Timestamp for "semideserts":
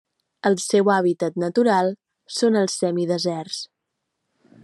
2.85-3.63